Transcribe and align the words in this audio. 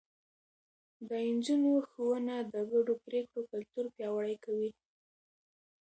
د 1.07 1.09
نجونو 1.33 1.71
ښوونه 1.89 2.35
د 2.53 2.55
ګډو 2.71 2.93
پرېکړو 3.05 3.41
کلتور 3.51 3.85
پياوړی 3.95 4.35
کوي. 4.45 4.69